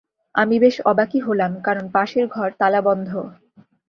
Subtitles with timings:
[0.35, 3.09] আমি বেশ অবাকাই হলাম, কারণ পাশের ঘর তালাবন্ধ।